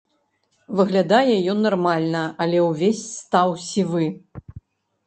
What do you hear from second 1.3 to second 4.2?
ён нармальна, але ўвесь стаў сівы.